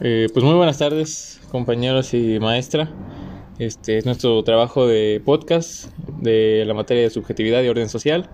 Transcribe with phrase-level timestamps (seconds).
[0.00, 2.90] Eh, pues muy buenas tardes, compañeros y maestra.
[3.58, 5.86] Este es nuestro trabajo de podcast
[6.20, 8.28] de la materia de subjetividad y orden social.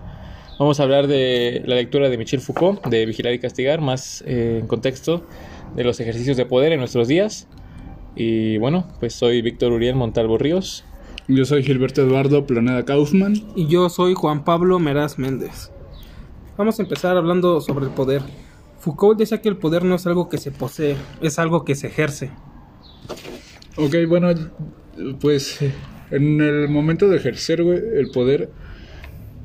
[0.59, 4.59] Vamos a hablar de la lectura de Michel Foucault, de Vigilar y Castigar, más eh,
[4.59, 5.25] en contexto
[5.73, 7.47] de los ejercicios de poder en nuestros días.
[8.13, 10.83] Y bueno, pues soy Víctor Uriel Montalvo Ríos.
[11.29, 13.35] Yo soy Gilberto Eduardo Planeda Kaufman.
[13.55, 15.71] Y yo soy Juan Pablo Meraz Méndez.
[16.57, 18.21] Vamos a empezar hablando sobre el poder.
[18.83, 21.87] Foucault decía que el poder no es algo que se posee, es algo que se
[21.87, 22.31] ejerce.
[23.77, 24.27] Ok, bueno,
[25.21, 25.59] pues
[26.11, 28.49] en el momento de ejercer güey, el poder,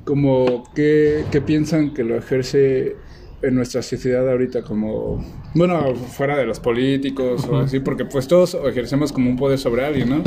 [0.02, 2.96] como que, piensan que lo ejerce
[3.40, 5.24] en nuestra sociedad ahorita como,
[5.54, 9.86] bueno, fuera de los políticos o así, porque pues todos ejercemos como un poder sobre
[9.86, 10.22] alguien, ¿no?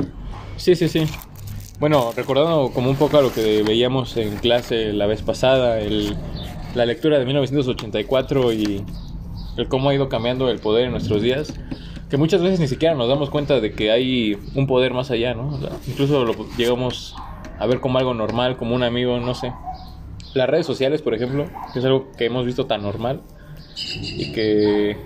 [0.56, 1.04] Sí, sí, sí.
[1.82, 6.16] Bueno, recordando como un poco a lo que veíamos en clase la vez pasada, el
[6.76, 8.84] la lectura de 1984 y
[9.58, 11.54] el cómo ha ido cambiando el poder en nuestros días,
[12.10, 15.34] que muchas veces ni siquiera nos damos cuenta de que hay un poder más allá,
[15.34, 15.60] ¿no?
[15.88, 17.16] incluso lo llegamos
[17.60, 19.54] a ver como algo normal, como un amigo, no sé.
[20.34, 23.22] Las redes sociales, por ejemplo, que es algo que hemos visto tan normal
[24.02, 24.98] y que...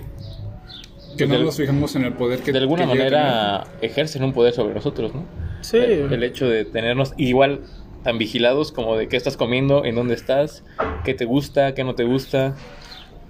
[1.18, 2.52] Que no nos fijamos en el poder que...
[2.52, 5.24] De alguna manera ejercen un poder sobre nosotros, ¿no?
[5.62, 5.78] Sí.
[5.78, 7.62] el hecho de tenernos igual
[8.06, 10.62] tan vigilados como de qué estás comiendo, en dónde estás,
[11.04, 12.54] qué te gusta, qué no te gusta.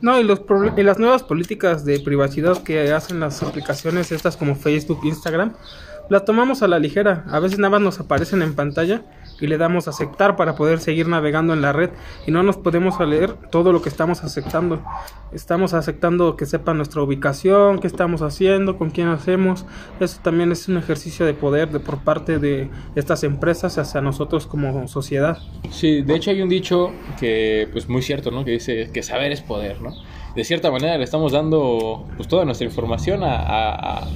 [0.02, 0.42] No, y, los
[0.76, 5.54] y las nuevas políticas de privacidad que hacen las aplicaciones estas como Facebook, Instagram,
[6.10, 7.24] las tomamos a la ligera.
[7.30, 9.02] A veces nada más nos aparecen en pantalla
[9.40, 11.90] y le damos a aceptar para poder seguir navegando en la red
[12.26, 14.82] y no nos podemos leer todo lo que estamos aceptando.
[15.32, 19.66] Estamos aceptando que sepan nuestra ubicación, qué estamos haciendo, con quién hacemos.
[20.00, 24.46] Eso también es un ejercicio de poder de por parte de estas empresas hacia nosotros
[24.46, 25.38] como sociedad.
[25.70, 28.44] Sí, de hecho hay un dicho que pues muy cierto, ¿no?
[28.44, 29.92] Que dice que saber es poder, ¿no?
[30.34, 34.06] De cierta manera le estamos dando pues toda nuestra información a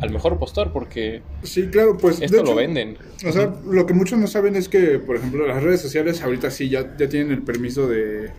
[0.00, 2.98] al mejor postor porque sí claro pues esto lo venden.
[3.26, 6.50] o sea lo que muchos no saben es que por ejemplo las redes sociales ahorita
[6.50, 8.30] sí ya, ya tienen el permiso de,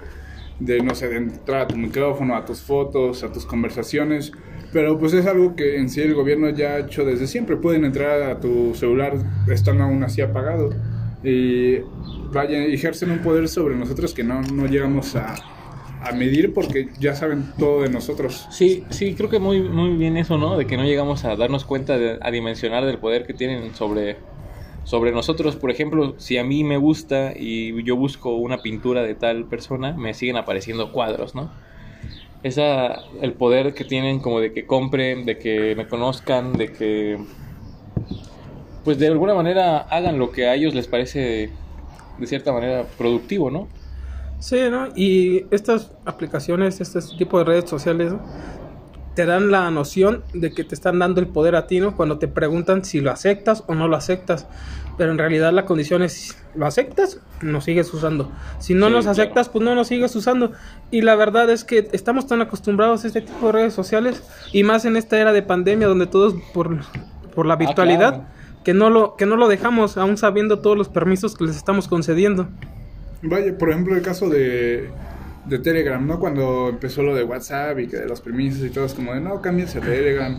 [0.60, 4.32] de no sé de entrar a tu micrófono a tus fotos a tus conversaciones
[4.76, 7.56] pero pues es algo que en sí el gobierno ya ha hecho desde siempre.
[7.56, 9.14] Pueden entrar a tu celular
[9.48, 10.70] estando aún así apagado
[11.24, 11.78] y
[12.34, 15.34] vaya ejercen un poder sobre nosotros que no, no llegamos a
[16.06, 18.48] a medir porque ya saben todo de nosotros.
[18.52, 20.58] Sí, sí, creo que muy, muy bien eso, ¿no?
[20.58, 24.18] De que no llegamos a darnos cuenta, de, a dimensionar del poder que tienen sobre,
[24.84, 25.56] sobre nosotros.
[25.56, 29.94] Por ejemplo, si a mí me gusta y yo busco una pintura de tal persona,
[29.94, 31.52] me siguen apareciendo cuadros, ¿no?
[32.44, 37.18] Esa, el poder que tienen como de que compren, de que me conozcan, de que
[38.84, 41.50] pues de alguna manera hagan lo que a ellos les parece
[42.20, 43.68] de cierta manera productivo, ¿no?
[44.40, 44.88] Sí, ¿no?
[44.96, 48.14] Y estas aplicaciones, este tipo de redes sociales,
[49.16, 51.96] te dan la noción de que te están dando el poder a ti, ¿no?
[51.96, 54.46] Cuando te preguntan si lo aceptas o no lo aceptas.
[54.98, 57.20] Pero en realidad la condición es, ¿lo aceptas?
[57.42, 58.32] Lo sigues usando.
[58.60, 60.52] Si no los aceptas, pues no lo sigues usando.
[60.92, 64.24] Y la verdad es que estamos tan acostumbrados a este tipo de redes sociales,
[64.54, 66.78] y más en esta era de pandemia, donde todos por,
[67.34, 68.28] por la ah, virtualidad,
[68.64, 71.90] que, no lo, que no lo dejamos, aún sabiendo todos los permisos que les estamos
[71.90, 72.48] concediendo.
[73.22, 74.90] Vaya, por ejemplo, el caso de,
[75.46, 76.20] de Telegram, ¿no?
[76.20, 79.22] Cuando empezó lo de WhatsApp y que de los permisos y todo, es como de,
[79.22, 80.38] no, cambies a Telegram.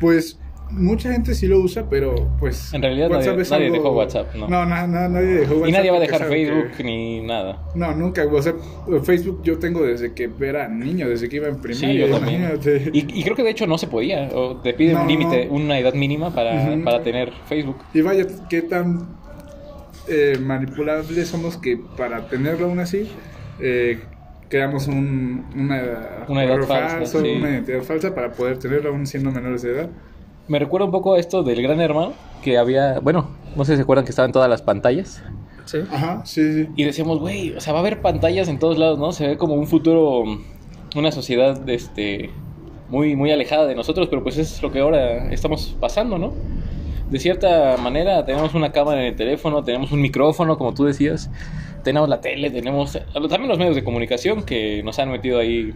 [0.00, 0.38] Pues
[0.70, 2.72] mucha gente sí lo usa, pero pues...
[2.74, 4.48] En realidad nadie, dejó WhatsApp, ¿no?
[4.48, 5.68] No, nadie dejó WhatsApp.
[5.68, 7.62] Y nadie va a dejar Facebook ni nada.
[7.74, 8.26] No, nunca.
[8.26, 8.54] O sea,
[9.02, 11.88] Facebook yo tengo desde que era niño, desde que iba en primaria.
[11.88, 12.60] Sí, yo también.
[12.92, 14.28] Y, y, creo que de hecho no se podía.
[14.34, 17.78] O te piden un límite, una edad mínima para, para tener Facebook.
[17.94, 19.17] Y vaya, qué tan
[20.08, 23.08] eh, manipulables somos que para tenerlo aún así,
[23.60, 24.00] eh,
[24.48, 29.62] creamos un, una, una, edad falsa, una identidad falsa para poder tenerlo aún siendo menores
[29.62, 29.90] de edad.
[30.48, 33.76] Me recuerda un poco a esto del gran hermano, que había, bueno, no sé si
[33.76, 35.22] se acuerdan que estaban todas las pantallas.
[35.66, 35.78] Sí.
[35.90, 36.68] Ajá, sí, sí.
[36.76, 39.12] Y decíamos, güey, o sea, va a haber pantallas en todos lados, ¿no?
[39.12, 40.24] Se ve como un futuro,
[40.96, 42.30] una sociedad, este,
[42.88, 46.32] muy, muy alejada de nosotros, pero pues es lo que ahora estamos pasando, ¿no?
[47.10, 51.30] De cierta manera tenemos una cámara en el teléfono, tenemos un micrófono, como tú decías,
[51.82, 55.74] tenemos la tele, tenemos también los medios de comunicación que nos han metido ahí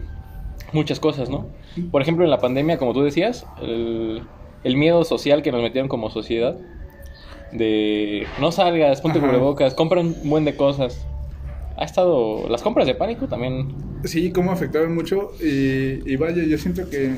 [0.73, 1.47] muchas cosas, ¿no?
[1.91, 4.21] Por ejemplo, en la pandemia, como tú decías, el,
[4.75, 6.55] miedo social que nos metieron como sociedad,
[7.51, 11.05] de no salgas, ponte cubrebocas, compra un buen de cosas.
[11.77, 12.47] Ha estado.
[12.49, 13.75] Las compras de pánico también.
[14.03, 15.31] Sí, cómo afectaron mucho.
[15.41, 17.15] Y, y vaya, yo siento que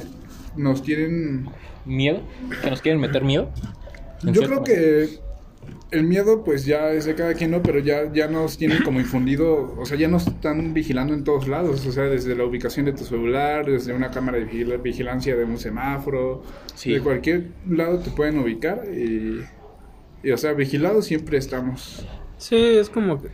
[0.55, 1.49] nos quieren.
[1.85, 2.19] ¿Miedo?
[2.63, 3.49] ¿Que nos quieren meter miedo?
[4.23, 5.19] Yo creo que
[5.91, 7.61] el miedo pues ya es de cada quien, ¿no?
[7.61, 11.47] Pero ya, ya nos tienen como infundido, o sea, ya nos están vigilando en todos
[11.47, 15.35] lados, o sea, desde la ubicación de tu celular, desde una cámara de vigil- vigilancia
[15.35, 16.43] de un semáforo,
[16.75, 16.91] Sí.
[16.93, 19.41] de cualquier lado te pueden ubicar y,
[20.23, 22.05] y, o sea, vigilados siempre estamos.
[22.37, 23.29] Sí, es como que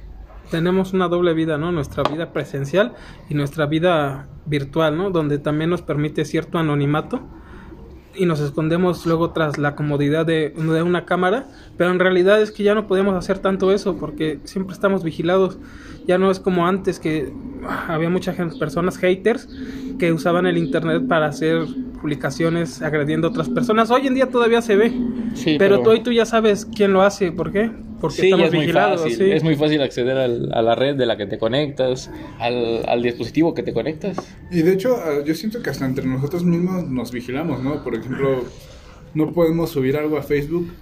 [0.51, 1.71] tenemos una doble vida, ¿no?
[1.71, 2.93] Nuestra vida presencial
[3.29, 5.09] y nuestra vida virtual, ¿no?
[5.09, 7.21] Donde también nos permite cierto anonimato
[8.15, 11.47] y nos escondemos luego tras la comodidad de, de una cámara,
[11.77, 15.57] pero en realidad es que ya no podemos hacer tanto eso porque siempre estamos vigilados.
[16.07, 17.31] Ya no es como antes que
[17.67, 19.47] ah, había muchas personas haters
[19.99, 21.65] que usaban el internet para hacer
[22.01, 23.91] publicaciones agrediendo a otras personas.
[23.91, 24.89] Hoy en día todavía se ve,
[25.35, 27.71] Sí, pero, pero- tú y tú ya sabes quién lo hace, ¿por qué?
[28.01, 29.17] Porque sí, estamos es muy vigilados, fácil.
[29.17, 29.31] sí.
[29.31, 32.09] Es muy fácil acceder al- a la red de la que te conectas,
[32.39, 34.17] al, al dispositivo que te conectas.
[34.49, 37.83] Y de hecho, ah, yo siento que hasta entre nosotros mismos nos vigilamos, ¿no?
[37.83, 38.43] Por ejemplo,
[39.13, 40.73] no podemos subir algo a Facebook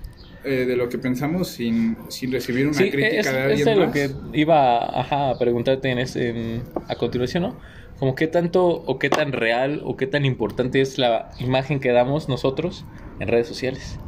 [0.46, 3.80] eh, de lo que pensamos sin, sin recibir una Sí, crítica es, de es alguien
[3.80, 3.88] más.
[3.88, 7.60] lo que iba ajá, a preguntarte en ese, en- a continuación, ¿no?
[7.98, 11.90] Como qué tanto o qué tan real o qué tan importante es la imagen que
[11.92, 12.86] damos nosotros
[13.20, 14.00] en redes sociales.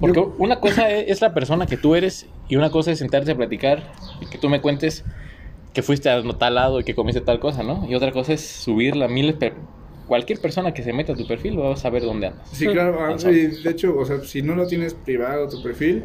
[0.00, 2.98] Porque Yo- una cosa e- es la persona que tú eres y una cosa es
[2.98, 3.82] sentarte a platicar
[4.20, 5.04] y que tú me cuentes
[5.74, 7.86] que fuiste a tal lado y que comiste tal cosa, ¿no?
[7.88, 9.52] Y otra cosa es subirla a miles de...
[10.06, 12.48] Cualquier persona que se meta a tu perfil va a saber dónde andas.
[12.50, 12.98] Sí, claro.
[13.04, 16.04] ah, y de hecho, o sea, si no lo tienes privado tu perfil,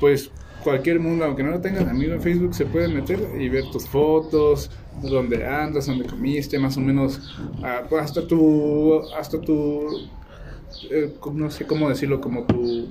[0.00, 0.30] pues
[0.64, 3.86] cualquier mundo, aunque no lo tengas amigo en Facebook, se puede meter y ver tus
[3.86, 4.70] fotos,
[5.02, 7.20] dónde andas, dónde comiste, más o menos,
[7.62, 10.08] ah, hasta tu, hasta tu,
[10.90, 12.88] eh, no sé cómo decirlo, como tu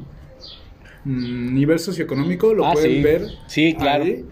[1.06, 3.01] nivel socioeconómico, lo Ah, pueden sí.
[3.01, 3.27] ver.
[3.48, 4.03] Sí, claro.
[4.03, 4.25] ahí.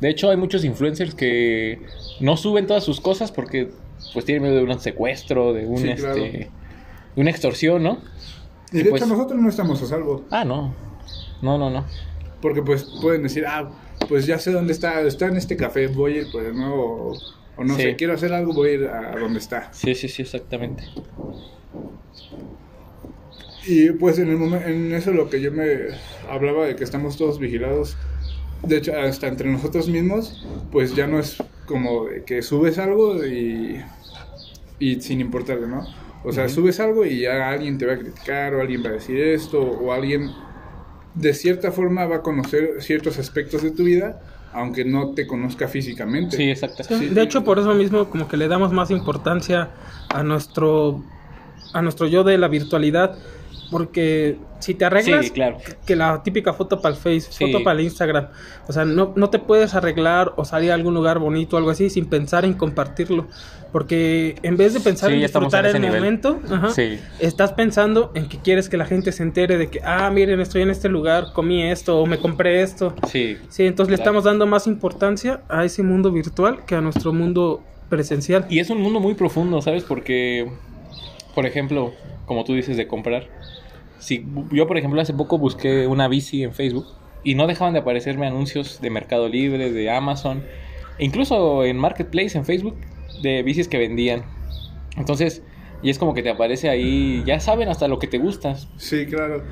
[0.00, 1.80] De hecho, hay muchos influencers que
[2.20, 3.70] no suben todas sus cosas porque
[4.12, 6.20] pues tienen miedo de un secuestro, de un Sí, este claro.
[6.22, 6.50] de
[7.16, 7.98] una extorsión, ¿no?
[8.72, 10.74] Y de Pues- hecho nosotros no estamos a salvo, Ah, no.
[11.42, 11.84] No, no, no.
[12.42, 13.70] porque pues pueden decir, ah,
[14.08, 16.74] pues ya sé dónde está, está en este café, voy a ir, pues, ¿no?
[16.74, 17.18] O,
[17.56, 17.82] o no Sí.
[17.82, 19.72] sé, quiero hacer algo, voy a ir a donde está.
[19.72, 20.84] Sí, sí, sí, exactamente.
[23.66, 25.66] Y pues en, el momen- en eso lo que yo me
[26.30, 27.96] hablaba de que estamos todos vigilados,
[28.62, 33.24] de hecho hasta entre nosotros mismos, pues ya no es como de que subes algo
[33.24, 33.80] y,
[34.78, 35.86] y sin importarle, ¿no?
[36.24, 38.92] O sea, subes algo y ya alguien te va a criticar o alguien va a
[38.92, 40.30] decir esto o alguien
[41.14, 44.20] de cierta forma va a conocer ciertos aspectos de tu vida,
[44.52, 46.36] aunque no te conozca físicamente.
[46.36, 46.82] Sí, exacto.
[46.84, 47.08] Sí, Sí.
[47.08, 49.70] de hecho, por eso mismo, como que le damos más importancia
[50.08, 51.02] a nuestro,
[51.72, 53.16] a nuestro yo de la virtualidad.
[53.70, 55.58] Porque si te arreglas, Sí, claro.
[55.86, 57.44] que la típica foto para el Face, Sí.
[57.46, 58.28] foto para el Instagram,
[58.68, 61.70] o sea, no, no te puedes arreglar o salir a algún lugar bonito o algo
[61.70, 63.26] así sin pensar en compartirlo.
[63.72, 65.98] Porque en vez de pensar Sí, en disfrutar en el nivel.
[66.00, 66.68] momento, ajá,
[67.18, 70.62] estás pensando en que quieres que la gente se entere de que, ah, miren, estoy
[70.62, 72.94] en este lugar, comí esto o me compré esto.
[73.08, 73.36] Sí.
[73.50, 77.62] Sí, entonces le estamos dando más importancia a ese mundo virtual que a nuestro mundo
[77.90, 78.46] presencial.
[78.48, 79.84] Y es un mundo muy profundo, ¿sabes?
[79.84, 80.50] Porque,
[81.34, 81.92] por ejemplo,
[82.24, 83.28] como tú dices de comprar.
[83.98, 86.86] Si yo, por ejemplo, hace poco busqué una bici en Facebook
[87.24, 90.44] y no dejaban de aparecerme anuncios de Mercado Libre, de Amazon,
[90.98, 92.76] e incluso en Marketplace, en Facebook,
[93.22, 94.24] de bicis que vendían.
[94.96, 95.42] Entonces,
[95.82, 98.56] y es como que te aparece ahí, ya saben hasta lo que te gusta.
[98.76, 99.42] Sí, claro.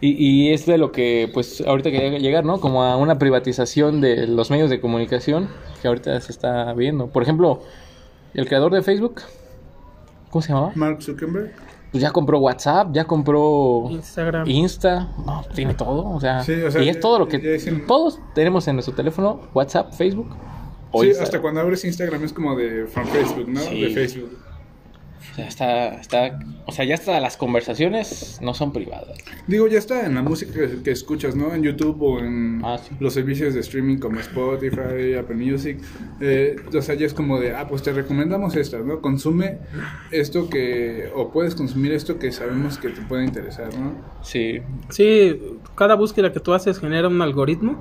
[0.00, 2.60] Y, y es de lo que, pues, ahorita quería llegar, ¿no?
[2.60, 5.48] Como a una privatización de los medios de comunicación
[5.82, 7.08] que ahorita se está viendo.
[7.08, 7.62] Por ejemplo,
[8.34, 9.22] el creador de Facebook,
[10.30, 10.72] ¿cómo se llamaba?
[10.76, 11.52] Mark Zuckerberg.
[11.90, 14.46] Pues ya compró WhatsApp, ya compró Instagram.
[14.48, 17.86] Insta, no, tiene todo, o sea, Sí, o sea, y es todo lo que dicen-
[17.86, 20.28] todos tenemos en nuestro teléfono, WhatsApp, Facebook
[20.92, 23.60] o Sí, hasta cuando abres Instagram es como de from Facebook, ¿no?
[23.60, 23.80] Sí.
[23.80, 24.38] De Facebook.
[25.38, 29.18] O sea, está, está, o sea, ya hasta las conversaciones no son privadas.
[29.46, 31.54] Digo, ya está en la música que, que escuchas, ¿no?
[31.54, 32.96] En YouTube o en Ah, sí.
[32.98, 35.78] los servicios de streaming como Spotify, Apple Music.
[36.20, 39.00] Eh, o sea, ya es como de, ah, pues te recomendamos estas, ¿no?
[39.00, 39.58] Consume
[40.10, 43.92] esto que, o puedes consumir esto que sabemos que te puede interesar, ¿no?
[44.22, 45.40] Sí, Sí,
[45.76, 47.80] cada búsqueda que tú haces genera un algoritmo.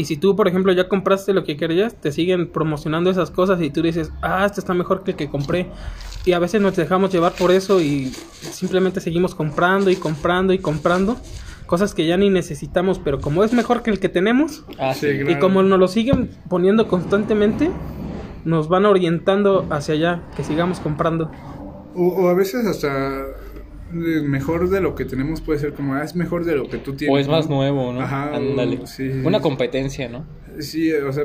[0.00, 3.60] Y si tú, por ejemplo, ya compraste lo que querías, te siguen promocionando esas cosas
[3.60, 5.66] y tú dices, ah, este está mejor que el que compré.
[6.24, 10.58] Y a veces nos dejamos llevar por eso y simplemente seguimos comprando y comprando y
[10.58, 11.18] comprando
[11.66, 15.06] cosas que ya ni necesitamos, pero como es mejor que el que tenemos ah, Sí,
[15.10, 15.18] sí.
[15.18, 15.32] claro.
[15.32, 17.70] y como nos lo siguen poniendo constantemente,
[18.46, 21.30] nos van orientando hacia allá, que sigamos comprando.
[21.94, 23.26] O, o a veces hasta
[23.92, 26.94] mejor de lo que tenemos puede ser como, ah, es mejor de lo que tú
[26.94, 27.14] tienes.
[27.14, 27.56] o es más ¿no?
[27.56, 28.00] nuevo, ¿no?
[28.00, 28.86] Ajá, Ándale.
[28.86, 30.24] sí, sí, Una competencia, ¿no?
[30.58, 31.24] Sí, o sea,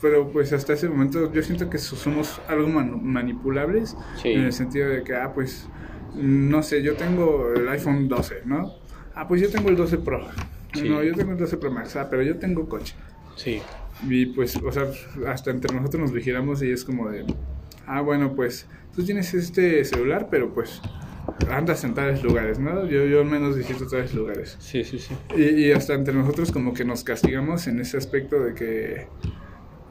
[0.00, 4.28] pero pues hasta ese momento yo siento que so- somos algo man- manipulables Sí.
[4.32, 5.66] en el sentido de que, ah, pues,
[6.14, 8.74] no sé, yo tengo el iPhone 12, ¿no?
[9.14, 10.26] Ah, pues yo tengo el 12 Pro.
[10.74, 10.88] Sí.
[10.88, 12.94] No, yo tengo el 12 Pro Max, ah, pero yo tengo coche.
[13.36, 13.60] Sí.
[14.08, 14.86] Y pues, o sea,
[15.28, 17.24] hasta entre nosotros nos vigilamos y es como de,
[17.86, 20.80] ah, bueno, pues tú tienes este celular, pero pues
[21.50, 22.86] andas en tales lugares, ¿no?
[22.86, 24.56] Yo, yo al menos visito tales lugares.
[24.60, 25.14] Sí, sí, sí.
[25.36, 29.06] Y, y hasta entre nosotros como que nos castigamos en ese aspecto de que,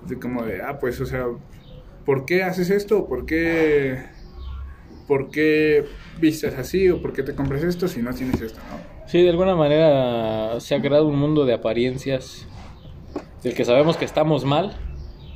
[0.08, 1.26] de como de, ah, pues, o sea,
[2.06, 3.08] ¿por qué haces esto?
[3.08, 4.04] ¿Por qué,
[5.08, 5.86] por qué
[6.20, 6.90] vistes así?
[6.90, 8.94] ¿O por qué te compras esto si no tienes esto, no?
[9.08, 12.48] Sí, de alguna manera se ha creado un mundo de apariencias
[13.44, 14.78] del que sabemos que estamos mal,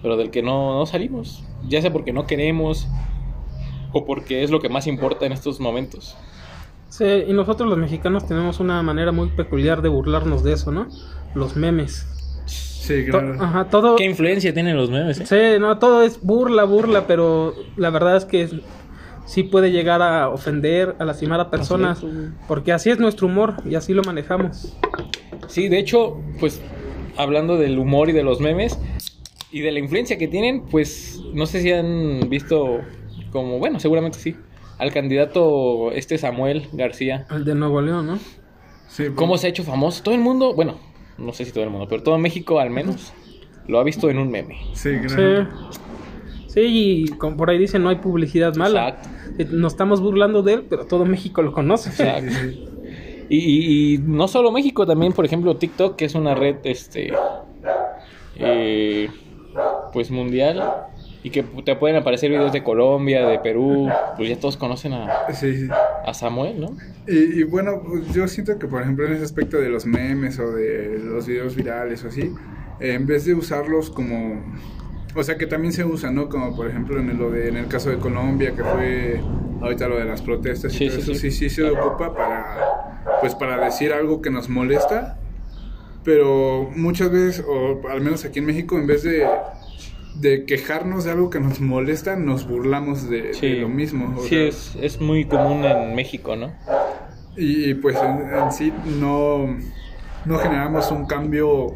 [0.01, 1.43] pero del que no, no salimos.
[1.67, 2.87] Ya sea porque no queremos
[3.91, 6.15] o porque es lo que más importa en estos momentos.
[6.89, 10.87] Sí, y nosotros los mexicanos tenemos una manera muy peculiar de burlarnos de eso, ¿no?
[11.35, 12.07] Los memes.
[12.45, 13.35] Sí, To- claro.
[13.41, 13.95] Ajá, todo...
[13.97, 15.19] ¿Qué influencia tienen los memes?
[15.19, 15.25] eh?
[15.25, 18.49] Sí, no, todo es burla, burla, pero la verdad es que
[19.25, 22.01] sí puede llegar a ofender, a lastimar a personas,
[22.47, 24.77] porque así es nuestro humor y así lo manejamos.
[25.47, 26.61] Sí, de hecho, pues
[27.17, 28.79] hablando del humor y de los memes
[29.51, 32.79] y de la influencia que tienen, pues no sé si han visto
[33.31, 34.35] como, bueno, seguramente sí,
[34.77, 37.25] al candidato este Samuel García.
[37.31, 38.17] El de Nuevo León, ¿no?
[38.87, 40.01] Sí, pues, ¿Cómo se ha hecho famoso?
[40.03, 40.77] Todo el mundo, bueno,
[41.17, 43.13] no sé si todo el mundo, pero todo México al menos
[43.67, 44.57] lo ha visto en un meme.
[44.73, 45.15] Sí, Sí.
[45.15, 45.47] claro.
[46.47, 48.89] Sí, y como por ahí dicen, no hay publicidad mala.
[48.89, 49.09] Exacto.
[49.37, 51.89] Eh, Nos estamos burlando de él, pero todo México lo conoce.
[51.89, 52.31] Exacto.
[53.29, 57.11] Y, y- y no solo México, también, por ejemplo, TikTok, que es una red, este,
[58.37, 59.09] eh,
[59.93, 60.63] pues mundial,
[61.27, 65.25] y que te pueden aparecer videos de Colombia, de Perú, pues ya todos conocen a,
[65.33, 65.67] Sí, sí.
[66.05, 66.77] a Samuel, ¿no?
[67.07, 70.39] Y, y bueno, pues, yo siento que por ejemplo en ese aspecto de los memes
[70.39, 72.33] o de los videos virales o así,
[72.79, 74.41] en vez de usarlos como,
[75.15, 76.29] o sea que también se usa, ¿no?
[76.29, 79.19] Como por ejemplo en el, lo de, en el caso de Colombia que fue
[79.61, 81.31] ahorita lo de las protestas y Sí, todo eso, sí.
[81.31, 85.17] sí, sí se ocupa para, pues para decir algo que nos molesta,
[86.03, 89.27] pero muchas veces, o al menos aquí en México, en vez de
[90.19, 93.31] de quejarnos de algo que nos molesta, nos burlamos de,
[93.61, 94.15] lo mismo.
[94.17, 96.53] o Sí, sea, es, es muy común en México, ¿no?
[97.35, 99.45] y, y, pues en, en sí no,
[100.25, 101.75] no generamos un cambio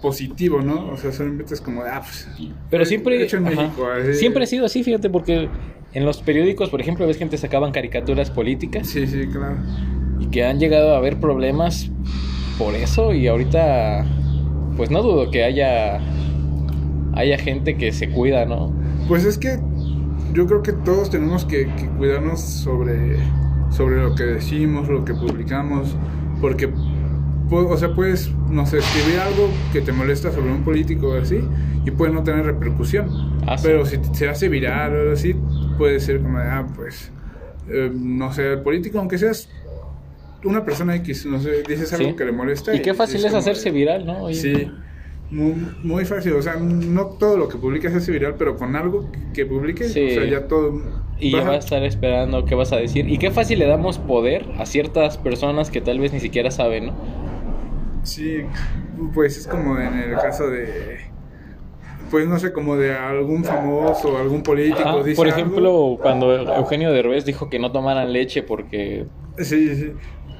[0.00, 0.88] positivo, ¿no?
[0.90, 2.28] O sea, solamente es como de, ah, pues.
[2.70, 4.14] Pero siempre, Hecho en México, así.
[4.14, 5.48] siempre ha sido así, fíjate, porque
[5.92, 9.56] en los periódicos, por ejemplo, ves que antes sacaban caricaturas políticas Sí, sí, claro.
[10.18, 11.90] y que han llegado a haber problemas
[12.58, 14.04] por eso y ahorita,
[14.76, 16.00] pues no dudo que haya,
[17.16, 18.72] haya gente que se cuida, ¿no?
[19.08, 19.58] Pues es que
[20.32, 23.16] yo creo que todos tenemos que, que cuidarnos sobre,
[23.70, 25.94] sobre lo que decimos, lo que publicamos,
[26.40, 26.68] porque,
[27.50, 31.38] o sea, puedes, no sé, escribir algo que te molesta sobre un político o así,
[31.84, 33.08] y puede no tener repercusión.
[33.46, 33.64] Ah, sí.
[33.66, 35.36] Pero si se hace viral o algo así,
[35.78, 37.12] puede ser como de, ah, pues,
[37.68, 39.48] eh, no sé, el político, aunque seas
[40.44, 42.16] una persona X, no sé, dices algo Sí.
[42.16, 42.74] que le molesta.
[42.74, 44.24] Y qué fácil es hacerse de- viral, ¿no?
[44.24, 44.70] Oye, Sí,
[45.30, 46.32] muy, muy fácil.
[46.34, 50.06] O sea, no todo lo que publiques hace viral, pero con algo que publiques, Sí.
[50.06, 50.80] o sea, ya todo.
[51.18, 53.08] Y ya vas a- va a estar esperando qué vas a decir.
[53.08, 56.86] Y qué fácil le damos poder a ciertas personas que tal vez ni siquiera saben,
[56.86, 56.92] ¿no?
[58.02, 58.38] Sí,
[59.14, 60.98] pues es como en el caso de.
[62.10, 64.78] Pues no sé, como de algún famoso, algún político.
[64.88, 65.38] Ajá, dice Por algo.
[65.38, 69.06] ejemplo, cuando Eugenio Derbez dijo que no tomaran leche porque...
[69.38, 69.92] Sí, sí.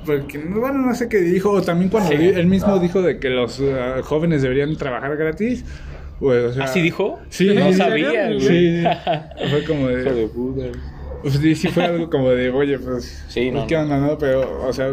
[0.04, 1.50] Porque, bueno, no sé qué dijo.
[1.50, 2.16] O también cuando Sí.
[2.16, 5.64] di- él mismo dijo de que los eh, jóvenes deberían trabajar gratis.
[6.20, 7.18] Pues, o sea, ¿Así dijo?
[7.28, 8.40] Sí, No sí, sabía, sí, güey.
[8.40, 8.84] sí.
[9.50, 10.02] Fue como de.
[10.02, 10.64] Hijo de puta.
[11.22, 13.82] Pues sí, sí fue algo como de, oye, pues, Sí, no, pues, ¿qué no.
[13.82, 14.18] onda, no?
[14.18, 14.92] Pero, o sea,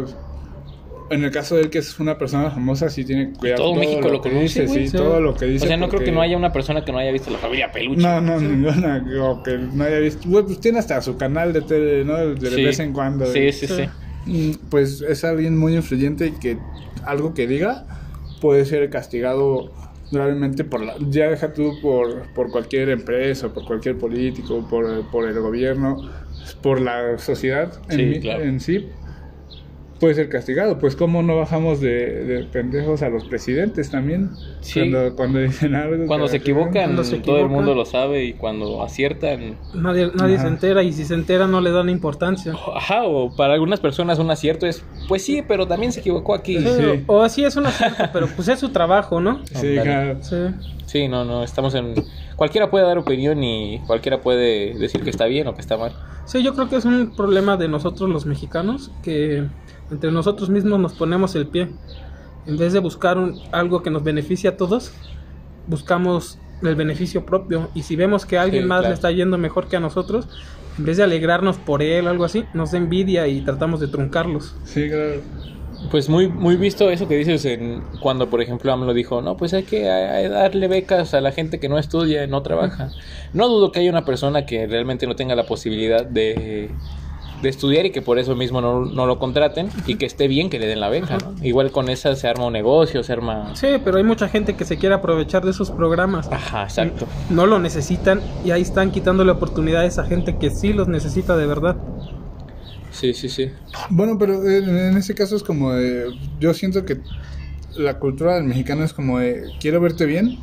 [1.10, 3.74] en el caso de él que es una persona famosa, sí tiene que cuidar Todo
[3.74, 4.78] México lo que conoce, dice, güey.
[4.84, 4.96] sí, Sí.
[4.96, 5.66] todo lo que dice.
[5.66, 7.70] O sea, no creo que no haya una persona que no haya visto la familia
[7.70, 8.00] Peluche.
[8.00, 10.26] No, no, ninguna, o que no haya visto.
[10.26, 12.16] Bueno, pues tiene hasta su canal de tele, ¿no?
[12.34, 12.64] De Sí.
[12.64, 13.26] vez en cuando.
[13.26, 13.82] Sí, sí, sí.
[14.26, 16.58] Mm, Pues es alguien muy influyente y que
[17.04, 17.86] algo que diga
[18.40, 19.72] puede ser castigado
[20.10, 25.26] gravemente por la, ya deja tú por, por cualquier empresa, por cualquier político, por, por
[25.28, 25.96] el gobierno,
[26.62, 28.42] por la sociedad en, Sí, mi- claro.
[28.44, 28.88] en sí
[30.02, 30.80] puede ser castigado.
[30.80, 34.30] Pues cómo no bajamos de, de pendejos a los presidentes también
[34.60, 34.80] Sí.
[34.80, 36.06] cuando, cuando dicen algo.
[36.08, 36.42] Cuando se cagan.
[36.42, 37.52] equivocan, Cuando se todo el equivocan.
[37.52, 39.56] mundo lo sabe y cuando aciertan...
[39.74, 40.42] Nadie, nadie Ajá.
[40.42, 42.52] se entera y si se entera no le dan importancia.
[42.74, 46.58] Ajá, o para algunas personas un acierto es, pues sí, pero también se equivocó aquí.
[46.58, 46.66] Sí.
[46.66, 49.40] Sí, O así es un acierto, pero pues es su trabajo, ¿no?
[49.54, 50.18] Sí, claro.
[50.20, 50.36] Sí.
[50.86, 51.94] Sí, no, no, estamos en...
[52.36, 55.92] Cualquiera puede dar opinión y cualquiera puede decir que está bien o que está mal.
[56.24, 59.44] Sí, yo creo que es un problema de nosotros los mexicanos, que
[59.92, 61.68] entre nosotros mismos nos ponemos el pie.
[62.46, 64.92] En vez de buscar un- algo que nos beneficie a todos,
[65.68, 67.68] buscamos el beneficio propio.
[67.74, 68.88] Y si vemos que a alguien Sí, más claro.
[68.90, 70.28] le está yendo mejor que a nosotros,
[70.78, 73.88] en vez de alegrarnos por él o algo así, nos da envidia y tratamos de
[73.88, 74.54] truncarlos.
[74.64, 75.20] Sí, claro.
[75.90, 79.52] pues muy, muy visto eso que dices en cuando, por ejemplo, AMLO dijo, no, pues
[79.52, 82.90] hay que hay- darle becas a la gente que no estudia, no trabaja.
[83.32, 86.70] No dudo que haya una persona que realmente no tenga la posibilidad de,
[87.42, 90.48] de estudiar y que por eso mismo no, no lo contraten y que esté bien
[90.48, 91.34] que le den la beca, ¿no?
[91.44, 93.54] Igual con esa se arma un negocio, se arma...
[93.56, 96.30] Sí, pero hay mucha gente que se quiere aprovechar de esos programas.
[96.30, 97.06] Ajá, exacto.
[97.30, 101.46] No lo necesitan y ahí están quitándole oportunidades a gente que sí los necesita de
[101.46, 101.76] verdad.
[102.92, 103.50] Sí, sí, sí.
[103.90, 106.98] Bueno, pero en, ese caso es como de, yo siento que
[107.76, 110.38] la cultura del mexicano es como de, quiero verte bien,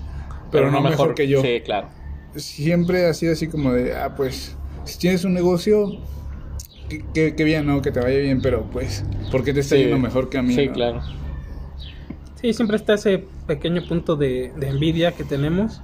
[0.51, 1.41] pero, no mejor, que yo.
[1.41, 1.89] Sí, claro.
[2.35, 5.99] Siempre ha sido así como de, ah, pues, si tienes un negocio,
[7.13, 7.81] qué, bien, ¿no?
[7.81, 9.83] Que te vaya bien, pero pues, ¿por qué te está Sí.
[9.83, 10.53] yendo mejor que a mí?
[10.53, 10.73] Sí, no?
[10.73, 11.01] claro.
[12.35, 15.81] Sí, siempre está ese pequeño punto de, de envidia que tenemos,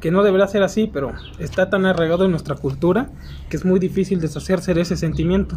[0.00, 3.10] que no deberá ser así, pero está tan arraigado en nuestra cultura
[3.50, 5.56] que es muy difícil deshacerse de ese sentimiento.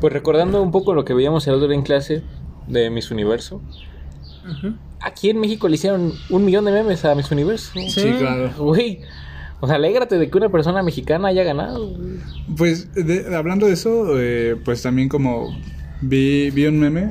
[0.00, 2.22] Pues recordando un poco lo que veíamos el otro día en clase
[2.68, 3.60] de Miss Universo,
[5.00, 7.72] aquí en México le hicieron un millón de memes a Miss Universo.
[7.88, 8.50] Sí, claro.
[8.58, 9.00] Güey,
[9.60, 11.88] o sea, alégrate de que una persona mexicana haya ganado.
[11.88, 12.18] güey.
[12.56, 15.48] Pues de- hablando de eso, eh, pues también como
[16.00, 17.10] vi, vi un meme,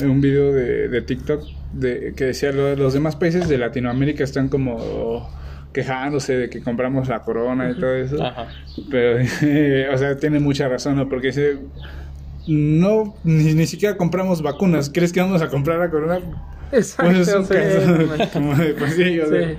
[0.00, 4.48] un video de, de TikTok de, que decía lo- los demás países de Latinoamérica están
[4.48, 5.28] como
[5.72, 8.22] quejándose de que compramos la corona y todo eso.
[8.22, 8.46] Ajá.
[8.90, 9.24] Pero,
[9.94, 11.08] o sea, tiene mucha razón, ¿no?
[11.08, 11.56] Porque dice,
[12.46, 14.90] no, ni, ni siquiera compramos vacunas.
[14.92, 16.18] ¿Crees que vamos a comprar la corona?
[16.72, 19.54] Exacto, Pues es un sí, caso como de, pues sí, o sea, sí.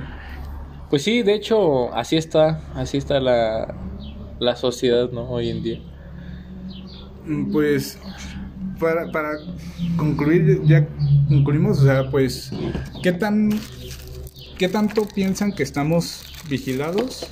[0.93, 3.73] Pues sí, de hecho, así está, así está la,
[4.37, 5.27] la sociedad, ¿no?
[5.27, 5.81] Hoy en día.
[7.51, 7.97] Pues
[8.79, 9.39] para, para
[9.97, 10.87] concluir, ya
[11.29, 12.51] concluimos, o sea, pues,
[13.01, 13.59] ¿qué tan
[14.59, 17.25] qué tanto piensan que estamos vigilados?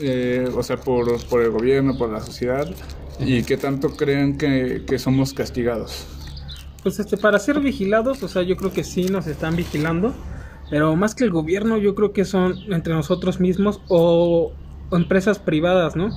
[0.00, 2.68] Eh, o sea, por, por el gobierno, por la sociedad,
[3.18, 6.06] y qué tanto creen que, que somos castigados.
[6.84, 10.14] Pues este, para ser vigilados, o sea, yo creo que sí nos están vigilando,
[10.72, 14.52] pero más que el gobierno, yo creo que son entre nosotros mismos o,
[14.90, 16.08] empresas privadas, ¿no?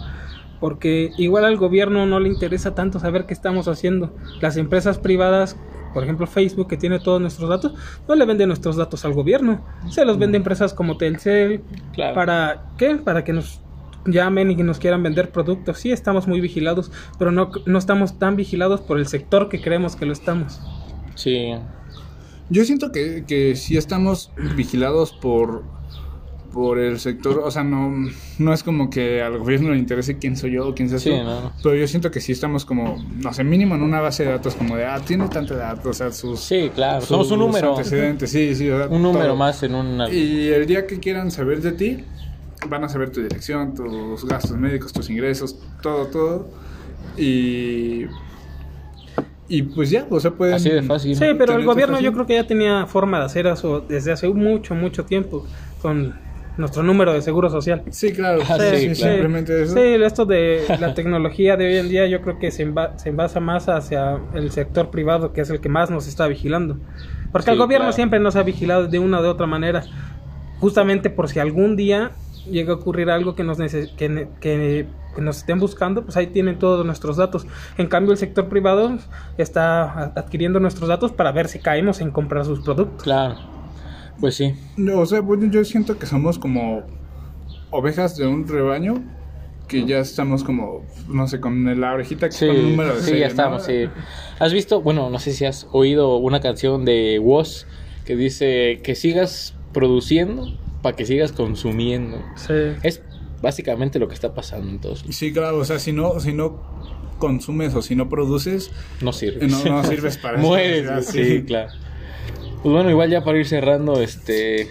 [0.62, 4.16] Porque igual al gobierno no le interesa tanto saber qué estamos haciendo.
[4.40, 5.58] Las empresas privadas,
[5.94, 7.74] por ejemplo Facebook, que tiene todos nuestros datos,
[8.08, 9.60] no le venden nuestros datos al gobierno.
[9.90, 11.62] Se los vende empresas como Telcel.
[11.92, 12.16] Claro.
[12.16, 12.96] ¿Para qué?
[12.96, 13.60] Para que nos
[14.06, 15.80] llamen y que nos quieran vender productos.
[15.80, 19.98] Sí, estamos muy vigilados, pero no, no estamos tan vigilados por el sector que creemos
[19.98, 20.62] que lo estamos.
[21.16, 21.52] Sí,
[22.50, 25.64] Yo siento que, que sí estamos vigilados por,
[26.54, 27.92] por el sector, o sea, no,
[28.38, 31.10] no es como que al gobierno le interese quién soy yo o quién seas Sí,
[31.10, 31.52] no.
[31.64, 34.54] pero yo siento que sí estamos como, no sé, mínimo en una base de datos
[34.56, 36.40] como de, ah, tiene tanta datos, o sea, sus...
[36.40, 37.02] sí, claro.
[37.02, 37.72] sus Somos un número.
[37.76, 39.36] antecedentes, sí, sí, o sea, Un número todo.
[39.38, 40.10] más en una...
[40.10, 42.04] Y el día que quieran saber de ti,
[42.70, 46.50] van a saber tu dirección, tus gastos médicos, tus ingresos, todo, todo.
[47.18, 48.06] Y.
[49.48, 50.56] Y pues ya, o sea, pueden.
[50.56, 51.16] Así de fácil.
[51.16, 54.28] Sí, pero el gobierno yo creo que ya tenía forma de hacer eso desde hace
[54.30, 55.46] mucho, mucho tiempo
[55.82, 56.16] con
[56.58, 57.84] nuestro número de seguro social.
[57.92, 58.42] Sí, claro.
[58.50, 59.14] Ah, sí, sí, sí, claro.
[59.16, 59.74] simplemente eso.
[59.74, 63.10] Sí, esto de la tecnología de hoy en día yo creo que se, enva- se
[63.10, 66.78] envasa más hacia el sector privado, que es el que más nos está vigilando.
[67.32, 67.96] Porque Sí, el gobierno claro.
[67.96, 69.84] siempre nos ha vigilado de una o de otra manera,
[70.60, 72.12] justamente por si algún día
[72.50, 76.18] llega a ocurrir algo que nos, nece- que, ne- que- que nos estén buscando, pues
[76.18, 77.48] ahí tienen todos nuestros datos.
[77.78, 78.98] En cambio, el sector privado
[79.38, 83.04] está adquiriendo nuestros datos para ver si caemos en comprar sus productos.
[83.04, 83.36] Claro.
[84.20, 84.54] Pues sí.
[84.78, 86.84] No, o sea, bueno, yo siento que somos como
[87.70, 89.04] ovejas de un rebaño
[89.68, 93.06] que ya estamos como, no sé, con la orejita Sí, con un número de sí,
[93.08, 93.32] serie, ya ¿no?
[93.32, 93.90] estamos, sí.
[94.40, 97.66] ¿Has visto, bueno, no sé si has oído una canción de Woz
[98.06, 100.48] que dice que sigas produciendo
[100.82, 102.22] para que sigas consumiendo?
[102.36, 102.54] Sí.
[102.84, 103.02] Es
[103.46, 105.06] básicamente lo que está pasando en todos.
[105.12, 106.60] Sí, claro, o sea, si no, si no
[107.20, 109.48] consumes o si no produces, No sirve.
[109.48, 110.48] no, no sirves para eso.
[110.48, 111.72] Mueres, o sea, güey, sí, claro.
[112.64, 114.68] Pues bueno, igual ya para ir cerrando, este...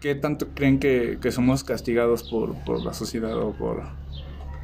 [0.00, 3.82] ¿Qué tanto creen que, que somos castigados por, por la sociedad o por...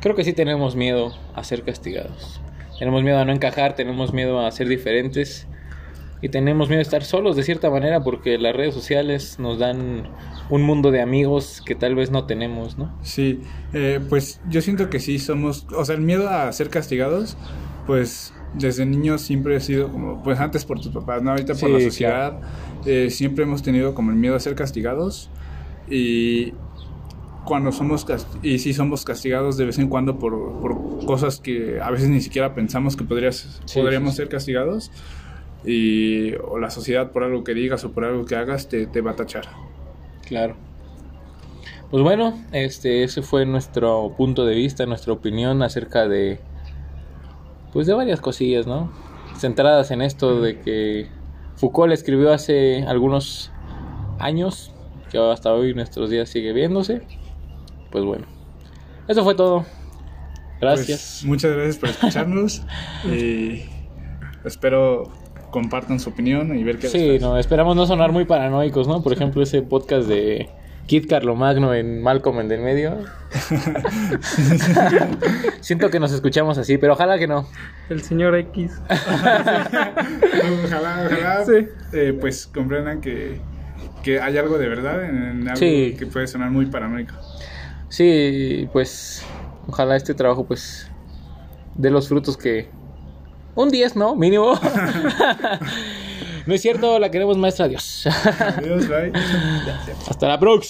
[0.00, 2.40] Creo que sí tenemos miedo a ser castigados.
[2.78, 5.46] Tenemos miedo a no encajar, tenemos miedo a ser diferentes
[6.22, 10.08] y tenemos miedo a estar solos de cierta manera porque las redes sociales nos dan
[10.50, 12.94] un mundo de amigos que tal vez no tenemos, ¿no?
[13.02, 13.40] Sí,
[13.72, 17.36] eh, pues yo siento que sí somos, o sea, el miedo a ser castigados,
[17.86, 21.30] pues desde niños siempre he sido como, pues antes por tus papás, ¿no?
[21.30, 22.40] Ahorita por la sociedad,
[22.84, 25.30] eh, siempre hemos tenido como el miedo a ser castigados
[25.88, 26.52] y
[27.44, 28.06] cuando somos,
[28.42, 32.20] y sí somos castigados de vez en cuando por, por cosas que a veces ni
[32.20, 34.16] siquiera pensamos que podrías, Sí, podríamos sí.
[34.18, 34.90] ser castigados
[35.64, 39.00] y o la sociedad por algo que digas o por algo que hagas te, te
[39.00, 39.44] va a tachar.
[40.26, 40.56] Claro.
[41.90, 46.38] Pues bueno, este ese fue nuestro punto de vista, nuestra opinión acerca de
[47.72, 48.90] pues de varias cosillas, ¿no?
[49.40, 51.08] centradas en esto de que
[51.56, 53.50] Foucault escribió hace algunos
[54.18, 54.72] años,
[55.10, 57.02] que hasta hoy nuestros días sigue viéndose.
[57.90, 58.26] Pues bueno,
[59.08, 59.64] eso fue todo.
[60.60, 61.20] Gracias.
[61.20, 62.62] Pues, muchas gracias por escucharnos
[63.04, 63.64] y
[64.44, 65.10] espero
[65.50, 69.02] compartan su opinión y ver qué Sí, no, esperamos no sonar muy paranoicos, ¿no?
[69.02, 70.48] Por ejemplo, ese podcast de
[70.86, 72.96] Kit Carlomagno en Malcolm en del medio.
[75.60, 77.46] Siento que nos escuchamos así, pero ojalá que no.
[77.88, 78.72] El señor X.
[80.64, 81.66] ojalá, ojalá, Sí.
[81.92, 83.40] eh, pues comprendan que,
[84.02, 85.96] que hay algo de verdad en, en algo Sí.
[85.98, 87.14] que puede sonar muy paranoico.
[87.88, 89.24] Sí, pues
[89.68, 90.90] ojalá este trabajo pues
[91.76, 92.68] dé los frutos que
[93.54, 94.16] un 10, ¿no?
[94.16, 94.54] Mínimo.
[96.46, 98.06] no es cierto, la queremos maestra, adiós.
[98.56, 99.12] Adiós, bye.
[100.08, 100.68] Hasta la próxima.